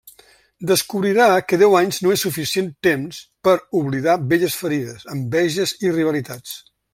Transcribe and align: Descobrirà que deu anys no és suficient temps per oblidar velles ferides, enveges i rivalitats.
Descobrirà 0.69 1.25
que 1.51 1.59
deu 1.63 1.75
anys 1.79 1.99
no 2.05 2.13
és 2.15 2.23
suficient 2.27 2.71
temps 2.87 3.19
per 3.49 3.53
oblidar 3.83 4.17
velles 4.33 4.57
ferides, 4.63 5.07
enveges 5.17 5.77
i 5.85 5.95
rivalitats. 6.01 6.57